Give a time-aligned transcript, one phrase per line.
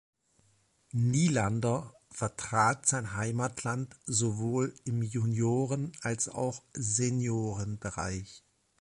[0.93, 8.43] Nylander vertrat sein Heimatland sowohl im Junioren- als auch Seniorenbereich.